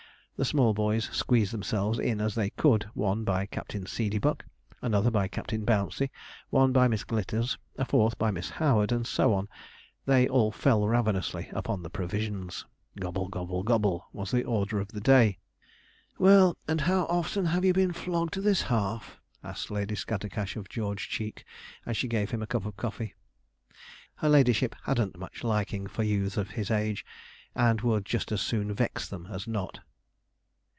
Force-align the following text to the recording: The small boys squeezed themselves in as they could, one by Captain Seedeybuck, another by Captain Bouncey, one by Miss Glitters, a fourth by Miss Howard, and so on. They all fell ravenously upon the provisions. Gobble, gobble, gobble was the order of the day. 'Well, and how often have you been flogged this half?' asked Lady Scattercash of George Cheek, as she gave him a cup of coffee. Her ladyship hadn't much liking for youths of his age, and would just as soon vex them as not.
The 0.37 0.45
small 0.45 0.73
boys 0.73 1.03
squeezed 1.11 1.53
themselves 1.53 1.99
in 1.99 2.19
as 2.19 2.33
they 2.33 2.49
could, 2.49 2.89
one 2.95 3.23
by 3.23 3.45
Captain 3.45 3.85
Seedeybuck, 3.85 4.41
another 4.81 5.11
by 5.11 5.27
Captain 5.27 5.63
Bouncey, 5.63 6.09
one 6.49 6.71
by 6.71 6.87
Miss 6.87 7.03
Glitters, 7.03 7.59
a 7.77 7.85
fourth 7.85 8.17
by 8.17 8.31
Miss 8.31 8.49
Howard, 8.49 8.91
and 8.91 9.05
so 9.05 9.35
on. 9.35 9.47
They 10.07 10.27
all 10.27 10.51
fell 10.51 10.87
ravenously 10.87 11.49
upon 11.53 11.83
the 11.83 11.91
provisions. 11.91 12.65
Gobble, 12.99 13.27
gobble, 13.27 13.61
gobble 13.61 14.07
was 14.13 14.31
the 14.31 14.43
order 14.43 14.79
of 14.79 14.87
the 14.87 14.99
day. 14.99 15.37
'Well, 16.17 16.57
and 16.67 16.81
how 16.81 17.05
often 17.05 17.45
have 17.45 17.63
you 17.63 17.73
been 17.73 17.93
flogged 17.93 18.33
this 18.39 18.63
half?' 18.63 19.19
asked 19.43 19.69
Lady 19.69 19.93
Scattercash 19.93 20.55
of 20.55 20.67
George 20.67 21.07
Cheek, 21.07 21.45
as 21.85 21.95
she 21.95 22.07
gave 22.07 22.31
him 22.31 22.41
a 22.41 22.47
cup 22.47 22.65
of 22.65 22.75
coffee. 22.77 23.13
Her 24.15 24.29
ladyship 24.29 24.73
hadn't 24.85 25.19
much 25.19 25.43
liking 25.43 25.85
for 25.85 26.01
youths 26.01 26.35
of 26.35 26.49
his 26.49 26.71
age, 26.71 27.05
and 27.53 27.81
would 27.81 28.05
just 28.07 28.31
as 28.31 28.41
soon 28.41 28.73
vex 28.73 29.07
them 29.07 29.27
as 29.27 29.47
not. 29.47 29.81